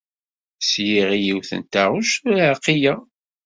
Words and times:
Sliɣ 0.61 1.09
i 1.15 1.19
yiwet 1.25 1.51
n 1.59 1.61
taɣect 1.71 2.23
ur 2.29 2.39
ɛqileɣ. 2.55 2.99